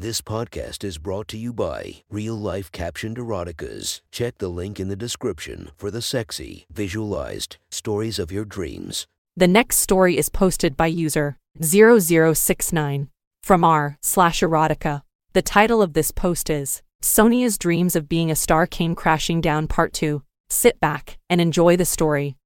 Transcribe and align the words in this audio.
This 0.00 0.22
podcast 0.22 0.82
is 0.82 0.96
brought 0.96 1.28
to 1.28 1.36
you 1.36 1.52
by 1.52 1.96
Real 2.08 2.34
Life 2.34 2.72
Captioned 2.72 3.18
Eroticas. 3.18 4.00
Check 4.10 4.38
the 4.38 4.48
link 4.48 4.80
in 4.80 4.88
the 4.88 4.96
description 4.96 5.72
for 5.76 5.90
the 5.90 6.00
sexy, 6.00 6.64
visualized 6.72 7.58
stories 7.70 8.18
of 8.18 8.32
your 8.32 8.46
dreams. 8.46 9.06
The 9.36 9.46
next 9.46 9.76
story 9.76 10.16
is 10.16 10.30
posted 10.30 10.74
by 10.74 10.86
user 10.86 11.36
0069 11.62 13.10
from 13.42 13.62
r 13.62 13.98
slash 14.00 14.40
erotica. 14.40 15.02
The 15.34 15.42
title 15.42 15.82
of 15.82 15.92
this 15.92 16.12
post 16.12 16.48
is 16.48 16.80
Sonia's 17.02 17.58
Dreams 17.58 17.94
of 17.94 18.08
Being 18.08 18.30
a 18.30 18.36
Star 18.36 18.66
Came 18.66 18.94
Crashing 18.94 19.42
Down 19.42 19.68
Part 19.68 19.92
2. 19.92 20.22
Sit 20.48 20.80
back 20.80 21.18
and 21.28 21.42
enjoy 21.42 21.76
the 21.76 21.84
story. 21.84 22.38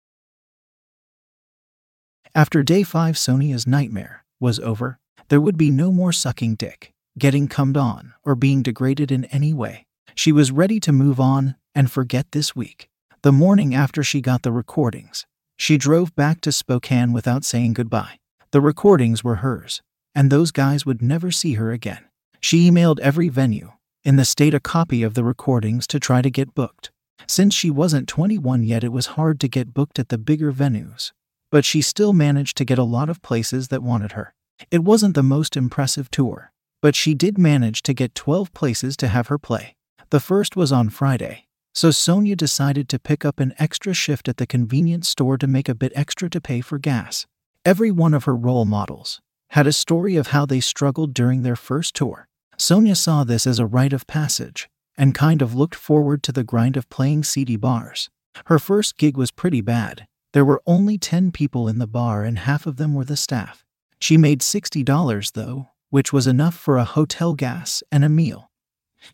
After 2.34 2.64
day 2.64 2.82
five, 2.82 3.16
Sonia's 3.16 3.64
nightmare 3.64 4.24
was 4.40 4.58
over. 4.58 4.98
There 5.28 5.40
would 5.40 5.56
be 5.56 5.70
no 5.70 5.92
more 5.92 6.12
sucking 6.12 6.56
dick, 6.56 6.93
getting 7.18 7.48
cummed 7.48 7.76
on, 7.76 8.14
or 8.24 8.34
being 8.34 8.62
degraded 8.62 9.12
in 9.12 9.24
any 9.26 9.52
way. 9.52 9.86
She 10.14 10.32
was 10.32 10.52
ready 10.52 10.80
to 10.80 10.92
move 10.92 11.20
on 11.20 11.56
and 11.74 11.90
forget 11.90 12.32
this 12.32 12.54
week. 12.54 12.88
The 13.22 13.32
morning 13.32 13.74
after 13.74 14.02
she 14.02 14.20
got 14.20 14.42
the 14.42 14.52
recordings, 14.52 15.26
she 15.56 15.78
drove 15.78 16.14
back 16.14 16.40
to 16.42 16.52
Spokane 16.52 17.12
without 17.12 17.44
saying 17.44 17.74
goodbye. 17.74 18.18
The 18.50 18.60
recordings 18.60 19.24
were 19.24 19.36
hers, 19.36 19.82
and 20.14 20.30
those 20.30 20.50
guys 20.50 20.84
would 20.84 21.02
never 21.02 21.30
see 21.30 21.54
her 21.54 21.72
again. 21.72 22.04
She 22.40 22.70
emailed 22.70 23.00
every 23.00 23.28
venue 23.28 23.72
in 24.04 24.16
the 24.16 24.24
state 24.24 24.52
a 24.52 24.60
copy 24.60 25.02
of 25.02 25.14
the 25.14 25.24
recordings 25.24 25.86
to 25.86 25.98
try 25.98 26.20
to 26.20 26.30
get 26.30 26.54
booked. 26.54 26.90
Since 27.26 27.54
she 27.54 27.70
wasn't 27.70 28.08
21 28.08 28.62
yet, 28.64 28.84
it 28.84 28.92
was 28.92 29.16
hard 29.16 29.40
to 29.40 29.48
get 29.48 29.72
booked 29.72 29.98
at 29.98 30.10
the 30.10 30.18
bigger 30.18 30.52
venues, 30.52 31.12
but 31.50 31.64
she 31.64 31.80
still 31.80 32.12
managed 32.12 32.56
to 32.58 32.64
get 32.64 32.78
a 32.78 32.84
lot 32.84 33.08
of 33.08 33.22
places 33.22 33.68
that 33.68 33.82
wanted 33.82 34.12
her. 34.12 34.34
It 34.70 34.84
wasn't 34.84 35.14
the 35.14 35.22
most 35.22 35.56
impressive 35.56 36.10
tour, 36.10 36.52
but 36.84 36.94
she 36.94 37.14
did 37.14 37.38
manage 37.38 37.82
to 37.82 37.94
get 37.94 38.14
12 38.14 38.52
places 38.52 38.94
to 38.94 39.08
have 39.08 39.28
her 39.28 39.38
play. 39.38 39.74
The 40.10 40.20
first 40.20 40.54
was 40.54 40.70
on 40.70 40.90
Friday, 40.90 41.46
so 41.72 41.90
Sonia 41.90 42.36
decided 42.36 42.90
to 42.90 42.98
pick 42.98 43.24
up 43.24 43.40
an 43.40 43.54
extra 43.58 43.94
shift 43.94 44.28
at 44.28 44.36
the 44.36 44.46
convenience 44.46 45.08
store 45.08 45.38
to 45.38 45.46
make 45.46 45.66
a 45.66 45.74
bit 45.74 45.92
extra 45.94 46.28
to 46.28 46.42
pay 46.42 46.60
for 46.60 46.76
gas. 46.76 47.24
Every 47.64 47.90
one 47.90 48.12
of 48.12 48.24
her 48.24 48.36
role 48.36 48.66
models 48.66 49.22
had 49.52 49.66
a 49.66 49.72
story 49.72 50.16
of 50.16 50.26
how 50.26 50.44
they 50.44 50.60
struggled 50.60 51.14
during 51.14 51.40
their 51.40 51.56
first 51.56 51.94
tour. 51.94 52.28
Sonia 52.58 52.96
saw 52.96 53.24
this 53.24 53.46
as 53.46 53.58
a 53.58 53.64
rite 53.64 53.94
of 53.94 54.06
passage 54.06 54.68
and 54.98 55.14
kind 55.14 55.40
of 55.40 55.54
looked 55.54 55.74
forward 55.74 56.22
to 56.24 56.32
the 56.32 56.44
grind 56.44 56.76
of 56.76 56.90
playing 56.90 57.24
seedy 57.24 57.56
bars. 57.56 58.10
Her 58.44 58.58
first 58.58 58.98
gig 58.98 59.16
was 59.16 59.30
pretty 59.30 59.62
bad. 59.62 60.06
There 60.34 60.44
were 60.44 60.60
only 60.66 60.98
10 60.98 61.32
people 61.32 61.66
in 61.66 61.78
the 61.78 61.86
bar 61.86 62.24
and 62.24 62.40
half 62.40 62.66
of 62.66 62.76
them 62.76 62.92
were 62.92 63.06
the 63.06 63.16
staff. 63.16 63.64
She 63.98 64.18
made 64.18 64.42
$60 64.42 65.32
though, 65.32 65.68
which 65.94 66.12
was 66.12 66.26
enough 66.26 66.56
for 66.56 66.76
a 66.76 66.84
hotel 66.84 67.34
gas 67.34 67.80
and 67.92 68.04
a 68.04 68.08
meal. 68.08 68.50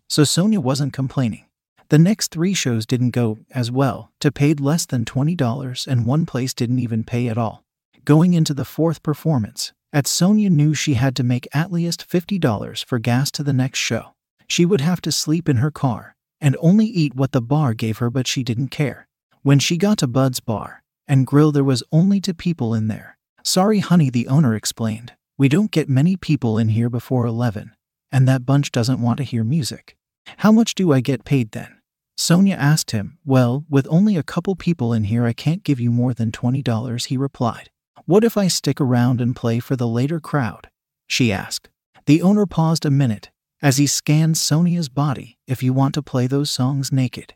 So 0.08 0.24
Sonia 0.24 0.62
wasn't 0.62 0.94
complaining. 0.94 1.44
The 1.90 1.98
next 1.98 2.30
three 2.30 2.54
shows 2.54 2.86
didn't 2.86 3.10
go 3.10 3.36
as 3.50 3.70
well, 3.70 4.10
to 4.20 4.32
paid 4.32 4.60
less 4.60 4.86
than 4.86 5.04
$20 5.04 5.86
and 5.86 6.06
one 6.06 6.24
place 6.24 6.54
didn't 6.54 6.78
even 6.78 7.04
pay 7.04 7.28
at 7.28 7.36
all. 7.36 7.64
Going 8.06 8.32
into 8.32 8.54
the 8.54 8.64
fourth 8.64 9.02
performance, 9.02 9.74
at 9.92 10.06
Sonia 10.06 10.48
knew 10.48 10.72
she 10.72 10.94
had 10.94 11.14
to 11.16 11.22
make 11.22 11.46
at 11.52 11.70
least 11.70 12.08
$50 12.08 12.82
for 12.86 12.98
gas 12.98 13.30
to 13.32 13.42
the 13.42 13.52
next 13.52 13.78
show. 13.78 14.14
She 14.46 14.64
would 14.64 14.80
have 14.80 15.02
to 15.02 15.12
sleep 15.12 15.50
in 15.50 15.56
her 15.56 15.70
car 15.70 16.16
and 16.40 16.56
only 16.60 16.86
eat 16.86 17.14
what 17.14 17.32
the 17.32 17.42
bar 17.42 17.74
gave 17.74 17.98
her, 17.98 18.08
but 18.08 18.26
she 18.26 18.42
didn't 18.42 18.68
care. 18.68 19.06
When 19.42 19.58
she 19.58 19.76
got 19.76 19.98
to 19.98 20.06
Bud's 20.06 20.40
bar 20.40 20.82
and 21.06 21.26
grill, 21.26 21.52
there 21.52 21.62
was 21.62 21.82
only 21.92 22.22
two 22.22 22.32
people 22.32 22.72
in 22.72 22.88
there. 22.88 23.18
Sorry, 23.44 23.80
honey, 23.80 24.08
the 24.08 24.28
owner 24.28 24.54
explained. 24.54 25.12
We 25.40 25.48
don't 25.48 25.70
get 25.70 25.88
many 25.88 26.18
people 26.18 26.58
in 26.58 26.68
here 26.68 26.90
before 26.90 27.24
11, 27.24 27.74
and 28.12 28.28
that 28.28 28.44
bunch 28.44 28.70
doesn't 28.70 29.00
want 29.00 29.16
to 29.16 29.24
hear 29.24 29.42
music. 29.42 29.96
How 30.36 30.52
much 30.52 30.74
do 30.74 30.92
I 30.92 31.00
get 31.00 31.24
paid 31.24 31.52
then? 31.52 31.78
Sonia 32.18 32.56
asked 32.56 32.90
him. 32.90 33.16
Well, 33.24 33.64
with 33.70 33.86
only 33.88 34.18
a 34.18 34.22
couple 34.22 34.54
people 34.54 34.92
in 34.92 35.04
here, 35.04 35.24
I 35.24 35.32
can't 35.32 35.64
give 35.64 35.80
you 35.80 35.90
more 35.90 36.12
than 36.12 36.30
$20, 36.30 37.06
he 37.06 37.16
replied. 37.16 37.70
What 38.04 38.22
if 38.22 38.36
I 38.36 38.48
stick 38.48 38.82
around 38.82 39.22
and 39.22 39.34
play 39.34 39.60
for 39.60 39.76
the 39.76 39.88
later 39.88 40.20
crowd? 40.20 40.68
She 41.06 41.32
asked. 41.32 41.70
The 42.04 42.20
owner 42.20 42.44
paused 42.44 42.84
a 42.84 42.90
minute 42.90 43.30
as 43.62 43.78
he 43.78 43.86
scanned 43.86 44.36
Sonia's 44.36 44.90
body. 44.90 45.38
If 45.46 45.62
you 45.62 45.72
want 45.72 45.94
to 45.94 46.02
play 46.02 46.26
those 46.26 46.50
songs 46.50 46.92
naked, 46.92 47.32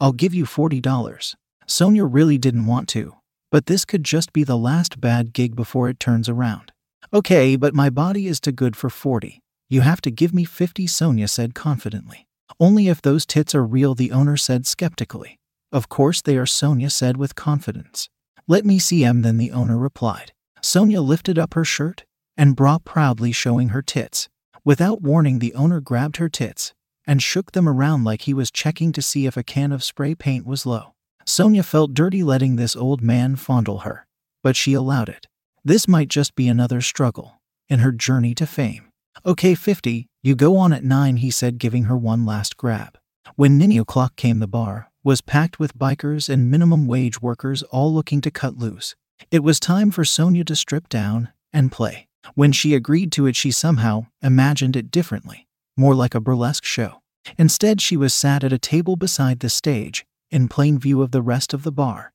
I'll 0.00 0.10
give 0.10 0.34
you 0.34 0.44
$40. 0.44 1.36
Sonia 1.68 2.04
really 2.04 2.38
didn't 2.38 2.66
want 2.66 2.88
to, 2.88 3.14
but 3.52 3.66
this 3.66 3.84
could 3.84 4.02
just 4.02 4.32
be 4.32 4.42
the 4.42 4.58
last 4.58 5.00
bad 5.00 5.32
gig 5.32 5.54
before 5.54 5.88
it 5.88 6.00
turns 6.00 6.28
around. 6.28 6.72
Okay, 7.14 7.56
but 7.56 7.74
my 7.74 7.90
body 7.90 8.26
is 8.26 8.40
too 8.40 8.52
good 8.52 8.74
for 8.74 8.88
40. 8.88 9.42
You 9.68 9.82
have 9.82 10.00
to 10.00 10.10
give 10.10 10.32
me 10.32 10.44
50, 10.44 10.86
Sonia 10.86 11.28
said 11.28 11.54
confidently. 11.54 12.26
Only 12.58 12.88
if 12.88 13.02
those 13.02 13.26
tits 13.26 13.54
are 13.54 13.66
real, 13.66 13.94
the 13.94 14.12
owner 14.12 14.38
said 14.38 14.66
skeptically. 14.66 15.38
Of 15.70 15.90
course 15.90 16.22
they 16.22 16.38
are, 16.38 16.46
Sonia 16.46 16.88
said 16.88 17.18
with 17.18 17.34
confidence. 17.34 18.08
Let 18.48 18.64
me 18.64 18.78
see 18.78 19.04
em, 19.04 19.20
then 19.20 19.36
the 19.36 19.52
owner 19.52 19.76
replied. 19.76 20.32
Sonia 20.62 21.02
lifted 21.02 21.38
up 21.38 21.52
her 21.52 21.66
shirt 21.66 22.04
and 22.38 22.56
bra 22.56 22.78
proudly 22.78 23.30
showing 23.30 23.70
her 23.70 23.82
tits. 23.82 24.30
Without 24.64 25.02
warning, 25.02 25.38
the 25.38 25.54
owner 25.54 25.80
grabbed 25.80 26.16
her 26.16 26.30
tits 26.30 26.72
and 27.06 27.22
shook 27.22 27.52
them 27.52 27.68
around 27.68 28.04
like 28.04 28.22
he 28.22 28.32
was 28.32 28.50
checking 28.50 28.90
to 28.92 29.02
see 29.02 29.26
if 29.26 29.36
a 29.36 29.42
can 29.42 29.70
of 29.70 29.84
spray 29.84 30.14
paint 30.14 30.46
was 30.46 30.64
low. 30.64 30.94
Sonia 31.26 31.62
felt 31.62 31.92
dirty 31.92 32.22
letting 32.22 32.56
this 32.56 32.74
old 32.74 33.02
man 33.02 33.36
fondle 33.36 33.80
her, 33.80 34.06
but 34.42 34.56
she 34.56 34.72
allowed 34.72 35.10
it. 35.10 35.26
This 35.64 35.86
might 35.86 36.08
just 36.08 36.34
be 36.34 36.48
another 36.48 36.80
struggle 36.80 37.40
in 37.68 37.78
her 37.78 37.92
journey 37.92 38.34
to 38.34 38.46
fame. 38.46 38.90
Okay, 39.24 39.54
50, 39.54 40.08
you 40.20 40.34
go 40.34 40.56
on 40.56 40.72
at 40.72 40.82
9, 40.82 41.18
he 41.18 41.30
said, 41.30 41.58
giving 41.58 41.84
her 41.84 41.96
one 41.96 42.26
last 42.26 42.56
grab. 42.56 42.98
When 43.36 43.58
Ninny 43.58 43.78
o'clock 43.78 44.16
came, 44.16 44.40
the 44.40 44.48
bar 44.48 44.90
was 45.04 45.20
packed 45.20 45.60
with 45.60 45.78
bikers 45.78 46.28
and 46.28 46.50
minimum 46.50 46.88
wage 46.88 47.22
workers 47.22 47.62
all 47.64 47.94
looking 47.94 48.20
to 48.22 48.30
cut 48.30 48.58
loose. 48.58 48.96
It 49.30 49.44
was 49.44 49.60
time 49.60 49.92
for 49.92 50.04
Sonia 50.04 50.42
to 50.44 50.56
strip 50.56 50.88
down 50.88 51.28
and 51.52 51.70
play. 51.70 52.08
When 52.34 52.50
she 52.50 52.74
agreed 52.74 53.12
to 53.12 53.26
it, 53.26 53.36
she 53.36 53.52
somehow 53.52 54.06
imagined 54.20 54.74
it 54.74 54.90
differently, 54.90 55.46
more 55.76 55.94
like 55.94 56.16
a 56.16 56.20
burlesque 56.20 56.64
show. 56.64 57.02
Instead, 57.38 57.80
she 57.80 57.96
was 57.96 58.12
sat 58.12 58.42
at 58.42 58.52
a 58.52 58.58
table 58.58 58.96
beside 58.96 59.38
the 59.40 59.48
stage, 59.48 60.04
in 60.28 60.48
plain 60.48 60.76
view 60.76 61.02
of 61.02 61.12
the 61.12 61.22
rest 61.22 61.54
of 61.54 61.62
the 61.62 61.70
bar, 61.70 62.12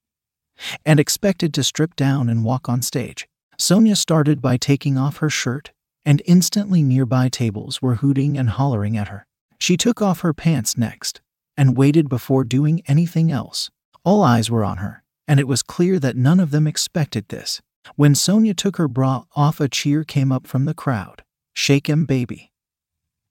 and 0.85 0.99
expected 0.99 1.53
to 1.53 1.63
strip 1.63 1.95
down 1.95 2.27
and 2.27 2.43
walk 2.43 2.67
on 2.67 2.81
stage. 2.81 3.25
Sonia 3.59 3.95
started 3.95 4.41
by 4.41 4.57
taking 4.57 4.97
off 4.97 5.17
her 5.17 5.29
shirt, 5.29 5.71
and 6.05 6.21
instantly 6.25 6.83
nearby 6.83 7.27
tables 7.27 7.81
were 7.81 7.95
hooting 7.95 8.37
and 8.37 8.51
hollering 8.51 8.95
at 8.95 9.07
her. 9.07 9.25
She 9.59 9.77
took 9.77 10.01
off 10.01 10.21
her 10.21 10.33
pants 10.33 10.77
next, 10.77 11.21
and 11.57 11.75
waited 11.75 12.07
before 12.07 12.43
doing 12.43 12.83
anything 12.87 13.31
else. 13.31 13.69
All 14.03 14.23
eyes 14.23 14.51
were 14.51 14.63
on 14.63 14.77
her, 14.77 15.03
and 15.27 15.39
it 15.39 15.47
was 15.47 15.63
clear 15.63 15.99
that 15.99 16.15
none 16.15 16.39
of 16.39 16.51
them 16.51 16.67
expected 16.67 17.29
this. 17.29 17.61
When 17.95 18.15
Sonia 18.15 18.53
took 18.53 18.77
her 18.77 18.87
bra 18.87 19.23
off, 19.35 19.59
a 19.59 19.67
cheer 19.67 20.03
came 20.03 20.31
up 20.31 20.45
from 20.45 20.65
the 20.65 20.73
crowd. 20.73 21.23
Shake 21.53 21.89
'em, 21.89 22.05
baby. 22.05 22.51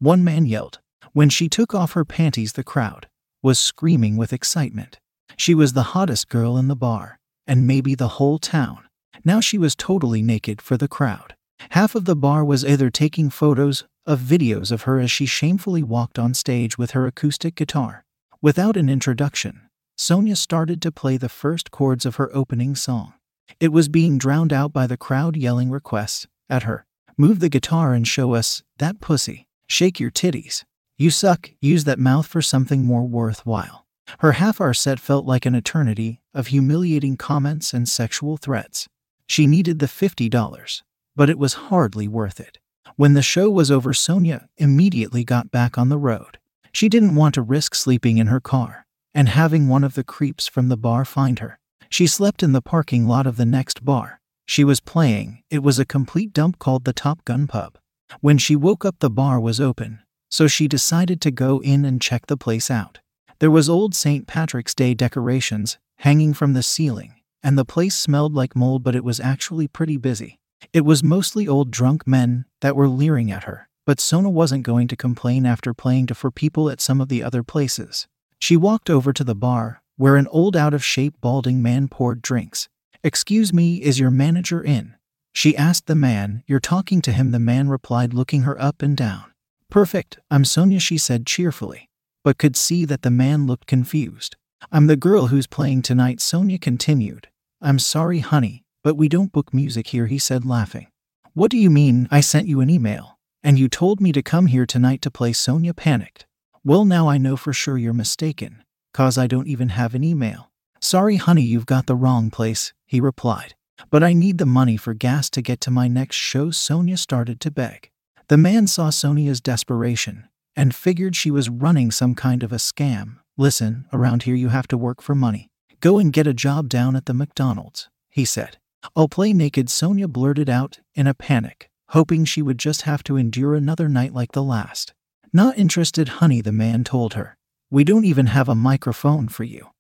One 0.01 0.25
man 0.25 0.47
yelled. 0.47 0.81
When 1.13 1.31
she 1.31 1.49
took 1.49 1.75
off 1.75 1.93
her 1.93 2.05
panties, 2.05 2.55
the 2.55 2.65
crowd 2.65 3.07
was 3.43 3.59
screaming 3.59 4.17
with 4.17 4.33
excitement. 4.33 4.99
She 5.37 5.55
was 5.55 5.73
the 5.73 5.95
hottest 5.95 6.29
girl 6.29 6.59
in 6.59 6.69
the 6.69 6.77
bar, 6.77 7.21
and 7.47 7.67
maybe 7.67 7.95
the 7.95 8.09
whole 8.09 8.39
town. 8.39 8.86
Now 9.25 9.41
she 9.41 9.59
was 9.59 9.75
totally 9.75 10.23
naked 10.23 10.61
for 10.61 10.77
the 10.77 10.89
crowd. 10.89 11.35
Half 11.71 11.95
of 11.95 12.05
the 12.05 12.17
bar 12.17 12.45
was 12.45 12.65
either 12.65 12.91
taking 12.91 13.31
photos 13.31 13.85
of 14.05 14.21
videos 14.21 14.71
of 14.71 14.83
her 14.83 15.01
as 15.01 15.11
she 15.11 15.27
shamefully 15.27 15.83
walked 15.83 16.19
on 16.19 16.35
stage 16.35 16.79
with 16.79 16.93
her 16.93 17.07
acoustic 17.07 17.55
guitar. 17.55 18.05
Without 18.41 18.77
an 18.77 18.89
introduction, 18.89 19.63
Sonia 19.97 20.37
started 20.37 20.83
to 20.83 20.93
play 20.93 21.17
the 21.17 21.29
first 21.29 21.71
chords 21.71 22.05
of 22.05 22.17
her 22.17 22.35
opening 22.35 22.75
song. 22.77 23.15
It 23.59 23.73
was 23.73 23.89
being 23.89 24.19
drowned 24.19 24.53
out 24.53 24.73
by 24.73 24.87
the 24.87 24.97
crowd 24.97 25.37
yelling 25.37 25.71
requests 25.71 26.27
at 26.51 26.65
her. 26.65 26.85
Move 27.17 27.41
the 27.41 27.49
guitar 27.49 27.95
and 27.95 28.07
show 28.07 28.35
us 28.35 28.63
that 28.79 29.01
pussy. 29.01 29.47
Shake 29.69 29.99
your 29.99 30.11
titties. 30.11 30.65
You 30.99 31.11
suck. 31.11 31.51
Use 31.61 31.85
that 31.85 31.99
mouth 31.99 32.27
for 32.27 32.43
something 32.43 32.85
more 32.85 33.05
worthwhile. 33.05 33.87
Her 34.21 34.33
half 34.33 34.61
hour 34.61 34.75
set 34.75 35.01
felt 35.01 35.27
like 35.27 35.47
an 35.47 35.55
eternity 35.55 36.21
of 36.35 36.49
humiliating 36.49 37.17
comments 37.17 37.73
and 37.73 37.89
sexual 37.89 38.37
threats. 38.37 38.87
She 39.27 39.47
needed 39.47 39.79
the 39.79 39.87
$50, 39.87 40.83
but 41.15 41.31
it 41.31 41.39
was 41.39 41.55
hardly 41.55 42.09
worth 42.09 42.41
it. 42.41 42.59
When 42.97 43.15
the 43.15 43.23
show 43.23 43.51
was 43.51 43.71
over, 43.71 43.93
Sonia 43.93 44.49
immediately 44.57 45.25
got 45.25 45.51
back 45.51 45.77
on 45.77 45.89
the 45.89 45.99
road. 45.99 46.39
She 46.73 46.89
didn't 46.89 47.15
want 47.15 47.35
to 47.35 47.43
risk 47.43 47.75
sleeping 47.75 48.19
in 48.19 48.29
her 48.29 48.41
car 48.41 48.87
and 49.15 49.31
having 49.31 49.67
one 49.67 49.83
of 49.83 49.95
the 49.95 50.05
creeps 50.05 50.47
from 50.47 50.69
the 50.69 50.77
bar 50.77 51.05
find 51.05 51.39
her. 51.39 51.59
She 51.89 52.07
slept 52.07 52.43
in 52.43 52.53
the 52.53 52.63
parking 52.63 53.07
lot 53.09 53.27
of 53.27 53.37
the 53.37 53.47
next 53.47 53.85
bar. 53.85 54.21
She 54.45 54.63
was 54.63 54.81
playing, 54.81 55.43
it 55.51 55.63
was 55.63 55.79
a 55.79 55.85
complete 55.85 56.33
dump 56.33 56.59
called 56.59 56.85
the 56.85 56.93
Top 56.93 57.25
Gun 57.25 57.47
Pub. 57.47 57.79
When 58.21 58.39
she 58.39 58.55
woke 58.55 58.85
up, 58.85 58.97
the 59.01 59.11
bar 59.11 59.41
was 59.41 59.61
open, 59.61 60.01
so 60.31 60.47
she 60.47 60.69
decided 60.69 61.21
to 61.23 61.31
go 61.31 61.61
in 61.61 61.85
and 61.85 62.01
check 62.01 62.27
the 62.27 62.37
place 62.37 62.71
out. 62.71 63.01
There 63.39 63.51
was 63.51 63.69
old 63.69 63.95
St. 63.95 64.27
Patrick's 64.27 64.75
Day 64.75 64.95
decorations 64.95 65.79
hanging 65.99 66.33
from 66.33 66.53
the 66.53 66.63
ceiling, 66.63 67.15
and 67.47 67.57
the 67.57 67.65
place 67.65 67.95
smelled 67.95 68.35
like 68.35 68.57
mold, 68.57 68.83
but 68.83 68.97
it 68.97 69.05
was 69.05 69.21
actually 69.21 69.69
pretty 69.69 69.97
busy. 69.97 70.41
It 70.73 70.85
was 70.85 71.05
mostly 71.05 71.47
old 71.47 71.71
drunk 71.71 72.05
men 72.05 72.45
that 72.61 72.75
were 72.75 72.89
leering 72.89 73.31
at 73.31 73.45
her. 73.45 73.69
but 73.87 74.01
Sonia 74.01 74.29
wasn't 74.29 74.65
going 74.65 74.89
to 74.89 74.97
complain 74.97 75.47
after 75.47 75.73
playing 75.73 76.09
to 76.09 76.15
for 76.15 76.31
people 76.31 76.69
at 76.69 76.81
some 76.81 77.01
of 77.01 77.09
the 77.09 77.23
other 77.23 77.43
places. 77.43 78.09
She 78.41 78.57
walked 78.57 78.91
over 78.91 79.13
to 79.13 79.25
the 79.25 79.35
bar, 79.35 79.81
where 79.97 80.17
an 80.17 80.27
old 80.27 80.57
out 80.57 80.75
of 80.75 80.85
shape 80.85 81.15
balding 81.21 81.63
man 81.63 81.89
poured 81.89 82.21
drinks. 82.21 82.69
Excuse 83.05 83.53
me, 83.53 83.77
is 83.77 84.01
your 84.01 84.11
manager 84.11 84.63
in? 84.63 84.97
She 85.33 85.57
asked 85.57 85.87
the 85.87 85.95
man. 85.95 86.43
You're 86.47 86.59
talking 86.59 87.01
to 87.03 87.13
him, 87.13 87.31
the 87.31 87.39
man 87.39 87.69
replied, 87.69 88.13
looking 88.13 88.43
her 88.43 88.61
up 88.61 88.83
and 88.83 88.97
down. 88.97 89.33
Perfect, 89.71 90.19
I'm 90.31 90.45
Sonia, 90.45 90.81
she 90.81 90.99
said 90.99 91.27
cheerfully, 91.27 91.89
but 92.25 92.39
could 92.39 92.57
see 92.57 92.85
that 92.87 93.03
the 93.03 93.11
man 93.11 93.47
looked 93.47 93.67
confused. 93.67 94.37
I'm 94.73 94.89
the 94.89 94.97
girl 94.97 95.29
who's 95.29 95.47
playing 95.47 95.83
tonight, 95.83 96.21
Sonia 96.21 96.59
continued. 96.59 97.29
I'm 97.63 97.79
sorry, 97.79 98.19
honey, 98.19 98.65
but 98.85 98.97
we 98.97 99.09
don't 99.09 99.33
book 99.33 99.55
music 99.55 99.89
here, 99.89 100.07
he 100.07 100.19
said, 100.19 100.45
laughing. 100.45 100.89
What 101.33 101.51
do 101.51 101.57
you 101.57 101.71
mean? 101.71 102.07
I 102.11 102.21
sent 102.21 102.47
you 102.47 102.61
an 102.61 102.69
email, 102.69 103.19
and 103.43 103.59
you 103.59 103.69
told 103.69 104.01
me 104.01 104.13
to 104.13 104.23
come 104.23 104.47
here 104.47 104.67
tonight 104.67 105.01
to 105.03 105.11
play, 105.11 105.33
Sonia 105.33 105.73
panicked. 105.73 106.27
Well, 106.65 106.85
now 106.85 107.09
I 107.09 107.17
know 107.17 107.37
for 107.37 107.55
sure 107.55 107.79
you're 107.79 107.95
mistaken, 107.95 108.63
cause 108.93 109.17
I 109.17 109.27
don't 109.27 109.49
even 109.49 109.71
have 109.71 109.95
an 109.95 110.05
email. 110.05 110.51
Sorry, 110.81 111.17
honey, 111.17 111.43
you've 111.43 111.65
got 111.65 111.87
the 111.87 111.97
wrong 111.97 112.31
place, 112.31 112.75
he 112.85 113.01
replied. 113.01 113.55
But 113.91 114.03
I 114.03 114.13
need 114.13 114.39
the 114.39 114.47
money 114.47 114.77
for 114.77 114.95
gas 114.95 115.31
to 115.31 115.43
get 115.43 115.61
to 115.63 115.71
my 115.71 115.89
next 115.89 116.17
show, 116.17 116.51
Sonia 116.51 116.97
started 116.97 117.41
to 117.41 117.51
beg. 117.51 117.91
The 118.29 118.37
man 118.37 118.67
saw 118.67 118.91
Sonia's 118.91 119.41
desperation 119.41 120.29
and 120.55 120.75
figured 120.75 121.17
she 121.17 121.31
was 121.31 121.49
running 121.49 121.91
some 121.91 122.15
kind 122.15 122.43
of 122.43 122.53
a 122.53 122.57
scam. 122.57 123.17
Listen, 123.39 123.87
around 123.93 124.25
here 124.25 124.35
you 124.35 124.49
have 124.49 124.69
to 124.69 124.79
work 124.79 125.01
for 125.01 125.15
money. 125.15 125.49
Go 125.81 125.99
and 125.99 126.13
get 126.13 126.27
a 126.27 126.35
job 126.35 126.69
down 126.69 126.97
at 126.97 127.07
the 127.07 127.15
McDonald's, 127.15 127.89
he 128.09 128.25
said. 128.25 128.59
I'll 128.95 129.09
play 129.09 129.33
naked, 129.33 129.69
Sonia 129.69 130.09
blurted 130.09 130.49
out 130.49 130.79
in 130.95 131.07
a 131.07 131.15
panic, 131.15 131.71
hoping 131.91 132.25
she 132.25 132.43
would 132.43 132.59
just 132.59 132.83
have 132.83 133.03
to 133.05 133.17
endure 133.17 133.55
another 133.55 133.89
night 133.89 134.15
like 134.15 134.33
the 134.33 134.43
last. 134.43 134.95
Not 135.33 135.59
interested, 135.59 136.09
honey, 136.09 136.41
the 136.41 136.53
man 136.53 136.85
told 136.85 137.15
her. 137.15 137.37
We 137.71 137.85
don't 137.85 138.05
even 138.05 138.27
have 138.27 138.49
a 138.49 138.55
microphone 138.55 139.29
for 139.29 139.45
you. 139.45 139.71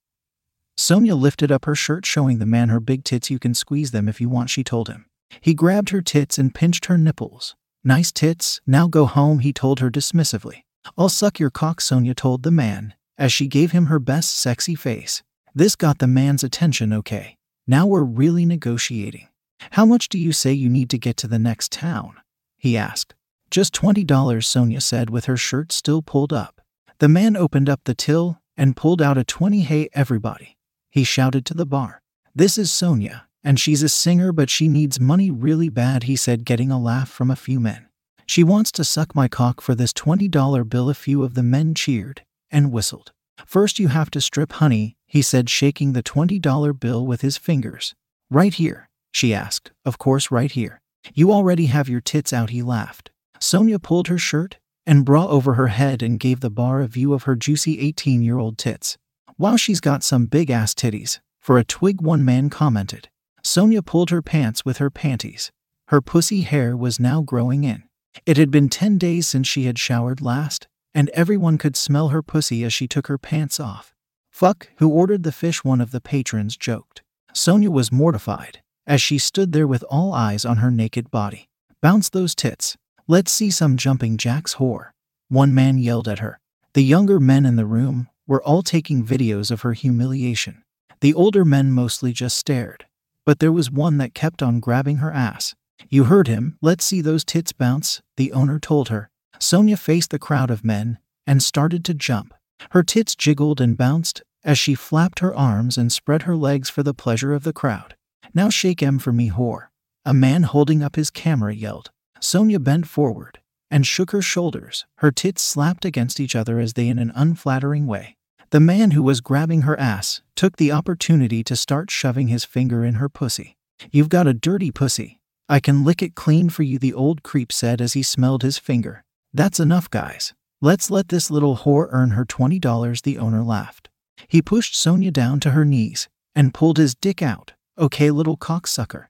Sonia 0.77 1.15
lifted 1.15 1.51
up 1.51 1.65
her 1.65 1.75
shirt, 1.75 2.05
showing 2.05 2.39
the 2.39 2.47
man 2.47 2.69
her 2.69 2.81
big 2.81 3.05
tits. 3.05 3.31
You 3.31 3.39
can 3.39 3.55
squeeze 3.55 3.93
them 3.93 4.09
if 4.09 4.21
you 4.21 4.29
want, 4.29 4.51
she 4.51 4.63
told 4.63 4.89
him. 4.89 5.07
He 5.41 5.55
grabbed 5.55 5.91
her 5.91 6.03
tits 6.03 6.39
and 6.39 6.55
pinched 6.55 6.87
her 6.87 6.99
nipples. 6.99 7.55
Nice 7.83 8.13
tits, 8.13 8.61
now 8.67 8.89
go 8.89 9.07
home, 9.07 9.39
he 9.39 9.53
told 9.53 9.81
her 9.81 9.91
dismissively. 9.91 10.65
I'll 10.99 11.09
suck 11.09 11.39
your 11.39 11.51
cock, 11.51 11.81
Sonia 11.81 12.15
told 12.15 12.43
the 12.43 12.51
man, 12.51 12.95
as 13.17 13.33
she 13.33 13.47
gave 13.47 13.73
him 13.73 13.87
her 13.87 13.99
best 13.99 14.37
sexy 14.37 14.75
face. 14.75 15.23
This 15.57 15.75
got 15.75 16.01
the 16.01 16.07
man's 16.07 16.45
attention, 16.45 16.93
okay. 16.93 17.39
Now 17.67 17.87
we're 17.87 18.05
really 18.05 18.45
negotiating. 18.45 19.27
How 19.71 19.87
much 19.87 20.11
do 20.11 20.19
you 20.19 20.33
say 20.33 20.53
you 20.53 20.69
need 20.69 20.91
to 20.91 20.99
get 20.99 21.17
to 21.17 21.27
the 21.27 21.39
next 21.39 21.73
town? 21.73 22.17
He 22.59 22.77
asked. 22.77 23.15
Just 23.51 23.75
$20, 23.75 24.45
Sonia 24.45 24.83
said 24.83 25.09
with 25.09 25.25
her 25.25 25.39
shirt 25.39 25.73
still 25.73 26.03
pulled 26.03 26.31
up. 26.31 26.61
The 26.99 27.09
man 27.09 27.39
opened 27.39 27.71
up 27.71 27.81
the 27.85 27.95
till 27.95 28.39
and 28.55 28.77
pulled 28.77 29.01
out 29.01 29.17
a 29.17 29.25
20. 29.25 29.63
Hey, 29.63 29.89
everybody 29.95 30.59
he 30.91 31.05
shouted 31.05 31.47
to 31.47 31.55
the 31.55 31.65
bar. 31.65 32.03
This 32.35 32.59
is 32.59 32.71
Sonia, 32.71 33.27
and 33.43 33.59
she's 33.59 33.83
a 33.83 33.89
singer, 33.89 34.33
but 34.33 34.51
she 34.51 34.69
needs 34.69 35.01
money 35.01 35.31
really 35.31 35.71
bad, 35.71 36.03
he 36.03 36.17
said, 36.17 36.45
getting 36.45 36.71
a 36.71 36.79
laugh 36.79 37.09
from 37.09 37.31
a 37.31 37.37
few 37.37 37.61
men. 37.61 37.87
She 38.27 38.45
wants 38.45 38.71
to 38.73 38.85
suck 38.85 39.15
my 39.15 39.27
cock 39.27 39.63
for 39.63 39.75
this 39.75 39.95
$20 39.95 40.69
bill. 40.69 40.91
A 40.91 40.95
few 40.95 41.23
of 41.23 41.33
the 41.33 41.43
men 41.43 41.75
cheered 41.75 42.23
and 42.51 42.73
whistled. 42.73 43.13
First, 43.47 43.79
you 43.79 43.89
have 43.89 44.11
to 44.11 44.21
strip, 44.21 44.53
honey, 44.53 44.96
he 45.07 45.23
said, 45.23 45.49
shaking 45.49 45.93
the 45.93 46.03
$20 46.03 46.79
bill 46.79 47.07
with 47.07 47.21
his 47.21 47.37
fingers. 47.37 47.95
Right 48.31 48.55
here, 48.55 48.89
she 49.13 49.33
asked. 49.33 49.73
Of 49.85 49.99
course, 49.99 50.31
right 50.31 50.51
here. 50.51 50.81
You 51.15 51.33
already 51.33 51.67
have 51.67 51.89
your 51.89 52.01
tits 52.01 52.33
out, 52.33 52.51
he 52.51 52.63
laughed. 52.63 53.11
Sonia 53.39 53.79
pulled 53.79 54.09
her 54.09 54.19
shirt 54.19 54.59
and 54.87 55.05
bra 55.05 55.27
over 55.27 55.55
her 55.55 55.69
head 55.69 56.03
and 56.03 56.21
gave 56.21 56.41
the 56.41 56.51
bar 56.51 56.81
a 56.81 56.87
view 56.87 57.13
of 57.13 57.25
her 57.25 57.37
juicy 57.37 57.81
18 57.81 58.23
year 58.23 58.39
old 58.39 58.59
tits. 58.59 58.97
Wow, 59.39 59.57
she's 59.57 59.81
got 59.81 60.03
some 60.03 60.27
big 60.27 60.51
ass 60.51 60.75
titties, 60.75 61.21
for 61.41 61.59
a 61.59 61.65
twig, 61.65 62.01
one 62.01 62.25
man 62.25 62.49
commented. 62.51 63.09
Sonia 63.43 63.83
pulled 63.83 64.11
her 64.11 64.23
pants 64.23 64.65
with 64.65 64.79
her 64.79 64.91
panties. 64.91 65.53
Her 65.89 66.01
pussy 66.01 66.41
hair 66.41 66.77
was 66.77 66.99
now 66.99 67.23
growing 67.23 67.63
in. 67.65 67.85
It 68.25 68.39
had 68.39 68.51
been 68.51 68.69
10 68.69 68.99
days 68.99 69.29
since 69.29 69.47
she 69.47 69.65
had 69.65 69.79
showered 69.79 70.21
last, 70.21 70.67
and 70.95 71.11
everyone 71.11 71.59
could 71.59 71.77
smell 71.77 72.09
her 72.09 72.23
pussy 72.23 72.65
as 72.65 72.73
she 72.73 72.89
took 72.89 73.09
her 73.09 73.19
pants 73.19 73.61
off. 73.61 73.95
Fuck, 74.37 74.69
who 74.77 74.91
ordered 74.91 75.23
the 75.23 75.33
fish? 75.33 75.65
One 75.65 75.81
of 75.81 75.93
the 75.93 76.01
patrons 76.03 76.59
joked. 76.59 77.01
Sonia 77.33 77.71
was 77.71 77.91
mortified 77.91 78.61
as 78.87 79.01
she 79.01 79.17
stood 79.17 79.53
there 79.53 79.67
with 79.67 79.83
all 79.85 80.13
eyes 80.13 80.45
on 80.45 80.59
her 80.59 80.71
naked 80.71 81.11
body. 81.11 81.49
Bounce 81.81 82.11
those 82.11 82.35
tits. 82.35 82.77
Let's 83.09 83.33
see 83.33 83.51
some 83.51 83.79
jumping 83.79 84.19
jacks 84.19 84.57
whore. 84.57 84.91
One 85.31 85.55
man 85.55 85.79
yelled 85.79 86.07
at 86.07 86.19
her. 86.19 86.39
The 86.75 86.83
younger 86.83 87.19
men 87.19 87.47
in 87.47 87.57
the 87.57 87.65
room 87.65 88.11
were 88.27 88.43
all 88.43 88.63
taking 88.63 89.03
videos 89.03 89.51
of 89.51 89.63
her 89.63 89.73
humiliation. 89.73 90.63
The 91.01 91.15
older 91.15 91.47
men 91.47 91.73
mostly 91.73 92.13
just 92.13 92.37
stared, 92.37 92.85
but 93.25 93.39
there 93.39 93.51
was 93.51 93.71
one 93.71 93.97
that 93.97 94.13
kept 94.13 94.43
on 94.43 94.61
grabbing 94.61 94.99
her 94.99 95.13
ass. 95.13 95.55
You 95.89 96.05
heard 96.05 96.29
him, 96.29 96.59
let's 96.61 96.85
see 96.85 97.01
those 97.01 97.25
tits 97.25 97.53
bounce, 97.55 98.03
the 98.19 98.33
owner 98.33 98.59
told 98.59 98.91
her. 98.91 99.09
Sonia 99.39 99.79
faced 99.79 100.11
the 100.11 100.19
crowd 100.19 100.51
of 100.51 100.63
men 100.63 100.99
and 101.27 101.43
started 101.43 101.87
to 101.87 101.95
jump. 101.95 102.35
Her 102.71 102.83
tits 102.83 103.15
jiggled 103.15 103.61
and 103.61 103.77
bounced 103.77 104.23
as 104.45 104.59
she 104.59 104.75
flapped 104.75 105.19
her 105.19 105.35
arms 105.35 105.77
and 105.77 105.93
spread 105.93 106.23
her 106.23 106.37
legs 106.37 106.71
for 106.71 106.83
the 106.83 106.95
pleasure 106.95 107.35
of 107.35 107.43
the 107.43 107.53
crowd. 107.53 107.97
Now 108.35 108.49
shake 108.49 108.83
em 108.83 108.99
for 108.99 109.13
me, 109.13 109.31
whore. 109.31 109.69
A 110.05 110.15
man 110.15 110.45
holding 110.45 110.83
up 110.83 110.97
his 110.97 111.11
camera 111.11 111.55
yelled. 111.55 111.91
Sonia 112.21 112.61
bent 112.61 112.87
forward 112.87 113.41
and 113.71 113.87
shook 113.87 114.13
her 114.13 114.23
shoulders. 114.23 114.87
Her 114.99 115.11
tits 115.11 115.43
slapped 115.43 115.85
against 115.85 116.21
each 116.21 116.37
other 116.37 116.61
as 116.61 116.75
they 116.75 116.89
in 116.89 116.99
an 116.99 117.13
unflattering 117.15 117.87
way. 117.87 118.17
The 118.51 118.61
man 118.61 118.93
who 118.93 119.03
was 119.03 119.21
grabbing 119.21 119.63
her 119.63 119.79
ass 119.79 120.23
took 120.37 120.57
the 120.57 120.71
opportunity 120.71 121.43
to 121.45 121.57
start 121.57 121.91
shoving 121.91 122.29
his 122.29 122.45
finger 122.45 122.85
in 122.85 122.95
her 122.95 123.09
pussy. 123.09 123.57
You've 123.91 124.09
got 124.09 124.29
a 124.29 124.35
dirty 124.35 124.71
pussy. 124.71 125.19
I 125.49 125.59
can 125.59 125.85
lick 125.85 126.01
it 126.01 126.15
clean 126.15 126.49
for 126.49 126.63
you, 126.63 126.79
the 126.79 126.95
old 126.95 127.23
creep 127.23 127.53
said 127.53 127.81
as 127.81 127.95
he 127.95 128.03
smelled 128.03 128.43
his 128.43 128.59
finger. 128.59 129.03
That's 129.35 129.61
enough, 129.61 129.91
guys. 129.91 130.33
Let's 130.63 130.91
let 130.91 131.09
this 131.09 131.31
little 131.31 131.59
whore 131.59 131.89
earn 131.91 132.13
her 132.13 132.25
$20, 132.25 133.03
the 133.03 133.19
owner 133.19 133.43
laughed. 133.43 133.91
He 134.27 134.41
pushed 134.41 134.75
Sonia 134.75 135.11
down 135.11 135.39
to 135.41 135.51
her 135.51 135.65
knees 135.65 136.09
and 136.35 136.55
pulled 136.55 136.79
his 136.79 136.95
dick 136.95 137.21
out. 137.21 137.53
Okay, 137.79 138.11
little 138.11 138.39
cocksucker. 138.39 139.07